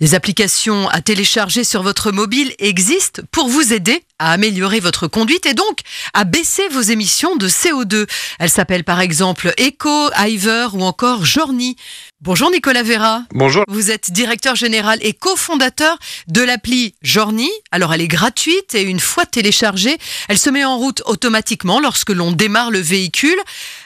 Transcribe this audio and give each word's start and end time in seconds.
Les 0.00 0.14
applications 0.14 0.88
à 0.90 1.00
télécharger 1.00 1.64
sur 1.64 1.82
votre 1.82 2.12
mobile 2.12 2.54
existent 2.60 3.22
pour 3.32 3.48
vous 3.48 3.72
aider 3.72 4.04
à 4.20 4.32
améliorer 4.32 4.78
votre 4.78 5.08
conduite 5.08 5.44
et 5.46 5.54
donc 5.54 5.80
à 6.14 6.24
baisser 6.24 6.68
vos 6.68 6.80
émissions 6.80 7.34
de 7.34 7.48
CO2. 7.48 8.08
Elles 8.38 8.50
s'appellent 8.50 8.84
par 8.84 9.00
exemple 9.00 9.52
Eco, 9.58 10.10
Iver 10.16 10.68
ou 10.74 10.82
encore 10.82 11.24
Journey. 11.24 11.74
Bonjour 12.20 12.50
Nicolas 12.50 12.82
Vera. 12.82 13.22
Bonjour. 13.32 13.62
Vous 13.68 13.92
êtes 13.92 14.10
directeur 14.10 14.56
général 14.56 14.98
et 15.02 15.12
cofondateur 15.12 15.96
de 16.26 16.42
l'appli 16.42 16.96
Journey. 17.00 17.48
Alors 17.70 17.94
elle 17.94 18.00
est 18.00 18.08
gratuite 18.08 18.74
et 18.74 18.82
une 18.82 18.98
fois 18.98 19.24
téléchargée, 19.24 19.96
elle 20.28 20.36
se 20.36 20.50
met 20.50 20.64
en 20.64 20.78
route 20.78 21.00
automatiquement 21.06 21.78
lorsque 21.80 22.10
l'on 22.10 22.32
démarre 22.32 22.72
le 22.72 22.80
véhicule. 22.80 23.38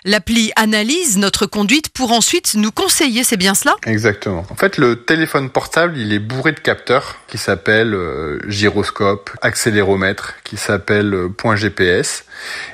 L'appli 0.06 0.50
analyse 0.56 1.18
notre 1.18 1.44
conduite 1.44 1.90
pour 1.90 2.10
ensuite 2.12 2.54
nous 2.54 2.72
conseiller, 2.72 3.22
c'est 3.22 3.36
bien 3.36 3.54
cela? 3.54 3.76
Exactement. 3.84 4.46
En 4.48 4.56
fait, 4.56 4.78
le 4.78 5.04
téléphone 5.04 5.50
portable, 5.50 5.98
il 5.98 6.14
est 6.14 6.18
bourré 6.18 6.52
de 6.52 6.60
capteurs 6.60 7.18
qui 7.28 7.36
s'appellent 7.36 7.94
euh, 7.94 8.38
gyroscope, 8.48 9.28
accéléromètre, 9.42 10.36
qui 10.42 10.56
s'appellent 10.56 11.14
euh, 11.14 11.28
point 11.28 11.56
GPS. 11.56 12.24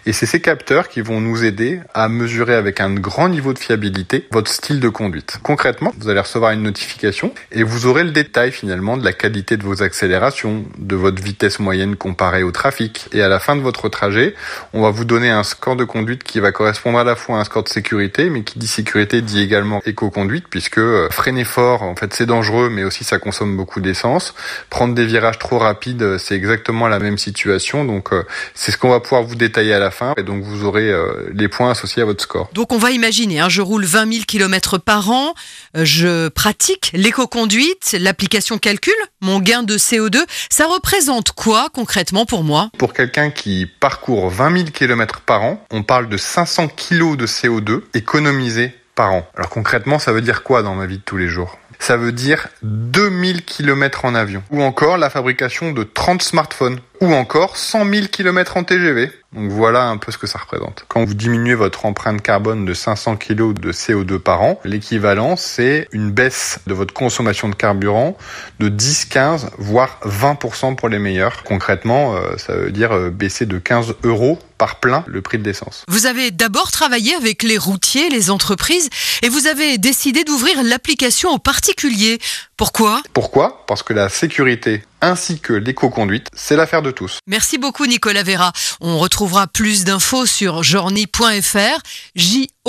Et 0.06 0.12
c'est 0.12 0.24
ces 0.24 0.40
capteurs 0.40 0.88
qui 0.88 1.00
vont 1.00 1.20
nous 1.20 1.44
aider 1.44 1.80
à 1.94 2.08
mesurer 2.08 2.54
avec 2.54 2.80
un 2.80 2.94
grand 2.94 3.28
niveau 3.28 3.52
de 3.52 3.58
fiabilité 3.58 4.28
votre 4.30 4.50
style 4.50 4.78
de 4.78 4.88
conduite. 4.88 5.38
Concrètement, 5.48 5.94
vous 5.98 6.10
allez 6.10 6.20
recevoir 6.20 6.52
une 6.52 6.62
notification 6.62 7.32
et 7.52 7.62
vous 7.62 7.86
aurez 7.86 8.04
le 8.04 8.10
détail 8.10 8.52
finalement 8.52 8.98
de 8.98 9.04
la 9.04 9.14
qualité 9.14 9.56
de 9.56 9.62
vos 9.62 9.82
accélérations, 9.82 10.66
de 10.76 10.94
votre 10.94 11.22
vitesse 11.22 11.58
moyenne 11.58 11.96
comparée 11.96 12.42
au 12.42 12.50
trafic. 12.50 13.08
Et 13.12 13.22
à 13.22 13.28
la 13.28 13.38
fin 13.38 13.56
de 13.56 13.62
votre 13.62 13.88
trajet, 13.88 14.34
on 14.74 14.82
va 14.82 14.90
vous 14.90 15.06
donner 15.06 15.30
un 15.30 15.44
score 15.44 15.74
de 15.74 15.84
conduite 15.84 16.22
qui 16.22 16.38
va 16.38 16.52
correspondre 16.52 16.98
à 16.98 17.04
la 17.04 17.16
fois 17.16 17.38
à 17.38 17.40
un 17.40 17.44
score 17.44 17.62
de 17.62 17.70
sécurité, 17.70 18.28
mais 18.28 18.42
qui 18.42 18.58
dit 18.58 18.66
sécurité 18.66 19.22
dit 19.22 19.40
également 19.40 19.80
éco-conduite, 19.86 20.44
puisque 20.50 20.76
euh, 20.76 21.08
freiner 21.08 21.44
fort, 21.44 21.82
en 21.82 21.96
fait, 21.96 22.12
c'est 22.12 22.26
dangereux, 22.26 22.68
mais 22.68 22.84
aussi 22.84 23.02
ça 23.02 23.18
consomme 23.18 23.56
beaucoup 23.56 23.80
d'essence. 23.80 24.34
Prendre 24.68 24.94
des 24.94 25.06
virages 25.06 25.38
trop 25.38 25.56
rapides, 25.56 26.18
c'est 26.18 26.34
exactement 26.34 26.88
la 26.88 26.98
même 26.98 27.16
situation. 27.16 27.86
Donc, 27.86 28.12
euh, 28.12 28.22
c'est 28.52 28.70
ce 28.70 28.76
qu'on 28.76 28.90
va 28.90 29.00
pouvoir 29.00 29.22
vous 29.22 29.34
détailler 29.34 29.72
à 29.72 29.78
la 29.78 29.90
fin. 29.90 30.12
Et 30.18 30.24
donc, 30.24 30.42
vous 30.42 30.66
aurez 30.66 30.90
euh, 30.90 31.30
les 31.32 31.48
points 31.48 31.70
associés 31.70 32.02
à 32.02 32.04
votre 32.04 32.22
score. 32.22 32.50
Donc, 32.52 32.70
on 32.70 32.78
va 32.78 32.90
imaginer, 32.90 33.40
hein, 33.40 33.48
je 33.48 33.62
roule 33.62 33.86
20 33.86 34.12
000 34.12 34.24
km 34.26 34.76
par 34.76 35.08
an, 35.10 35.32
je 35.74 36.28
pratique 36.28 36.90
l'éco-conduite, 36.94 37.96
l'application 37.98 38.58
calcule 38.58 38.92
mon 39.20 39.40
gain 39.40 39.62
de 39.62 39.76
CO2. 39.76 40.18
Ça 40.50 40.66
représente 40.66 41.32
quoi 41.32 41.68
concrètement 41.72 42.26
pour 42.26 42.44
moi? 42.44 42.70
Pour 42.78 42.92
quelqu'un 42.92 43.30
qui 43.30 43.66
parcourt 43.80 44.30
20 44.30 44.56
000 44.58 44.70
km 44.70 45.20
par 45.20 45.42
an, 45.42 45.64
on 45.70 45.82
parle 45.82 46.08
de 46.08 46.16
500 46.16 46.68
kg 46.68 47.16
de 47.16 47.26
CO2 47.26 47.82
économisé 47.94 48.72
par 48.94 49.12
an. 49.12 49.26
Alors 49.36 49.50
concrètement, 49.50 49.98
ça 49.98 50.12
veut 50.12 50.22
dire 50.22 50.42
quoi 50.42 50.62
dans 50.62 50.74
ma 50.74 50.86
vie 50.86 50.98
de 50.98 51.02
tous 51.02 51.16
les 51.16 51.28
jours? 51.28 51.58
Ça 51.80 51.96
veut 51.96 52.10
dire 52.10 52.48
2000 52.62 53.44
km 53.44 54.04
en 54.04 54.16
avion, 54.16 54.42
ou 54.50 54.62
encore 54.62 54.98
la 54.98 55.10
fabrication 55.10 55.70
de 55.70 55.84
30 55.84 56.22
smartphones, 56.22 56.80
ou 57.00 57.14
encore 57.14 57.56
100 57.56 57.88
000 57.88 58.06
km 58.08 58.56
en 58.56 58.64
TGV. 58.64 59.12
Donc 59.34 59.50
voilà 59.50 59.84
un 59.88 59.98
peu 59.98 60.10
ce 60.10 60.16
que 60.16 60.26
ça 60.26 60.38
représente. 60.38 60.86
Quand 60.88 61.04
vous 61.04 61.12
diminuez 61.12 61.54
votre 61.54 61.84
empreinte 61.84 62.22
carbone 62.22 62.64
de 62.64 62.72
500 62.72 63.16
kg 63.16 63.52
de 63.52 63.72
CO2 63.72 64.18
par 64.18 64.40
an, 64.40 64.58
l'équivalent 64.64 65.36
c'est 65.36 65.86
une 65.92 66.10
baisse 66.10 66.60
de 66.66 66.72
votre 66.72 66.94
consommation 66.94 67.50
de 67.50 67.54
carburant 67.54 68.16
de 68.58 68.70
10, 68.70 69.04
15, 69.04 69.50
voire 69.58 70.00
20% 70.04 70.76
pour 70.76 70.88
les 70.88 70.98
meilleurs. 70.98 71.42
Concrètement, 71.44 72.16
euh, 72.16 72.36
ça 72.38 72.54
veut 72.54 72.70
dire 72.70 72.92
euh, 72.92 73.10
baisser 73.10 73.44
de 73.44 73.58
15 73.58 73.96
euros 74.02 74.38
par 74.56 74.80
plein 74.80 75.04
le 75.06 75.20
prix 75.22 75.38
de 75.38 75.44
l'essence. 75.44 75.84
Vous 75.88 76.06
avez 76.06 76.30
d'abord 76.30 76.72
travaillé 76.72 77.14
avec 77.14 77.42
les 77.42 77.58
routiers, 77.58 78.08
les 78.10 78.30
entreprises, 78.30 78.90
et 79.22 79.28
vous 79.28 79.46
avez 79.46 79.78
décidé 79.78 80.24
d'ouvrir 80.24 80.62
l'application 80.64 81.30
aux 81.30 81.38
particuliers. 81.38 82.18
Pourquoi? 82.58 83.00
Pourquoi? 83.12 83.64
Parce 83.68 83.82
que 83.84 83.92
la 83.94 84.08
sécurité 84.08 84.82
ainsi 85.00 85.38
que 85.38 85.52
l'éco-conduite, 85.52 86.26
c'est 86.34 86.56
l'affaire 86.56 86.82
de 86.82 86.90
tous. 86.90 87.20
Merci 87.28 87.56
beaucoup 87.56 87.86
Nicolas 87.86 88.24
Vera. 88.24 88.52
On 88.80 88.98
retrouvera 88.98 89.46
plus 89.46 89.84
d'infos 89.84 90.26
sur 90.26 90.64
journey.fr, 90.64 91.78
J-O-R-N-I.fr. 92.16 92.68